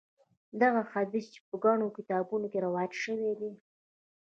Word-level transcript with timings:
دغه 0.61 0.81
حدیث 0.91 1.25
چې 1.33 1.39
په 1.47 1.55
ګڼو 1.65 1.87
کتابونو 1.97 2.45
کې 2.51 2.63
روایت 2.65 2.93
شوی 3.03 3.31
دی. 3.39 3.51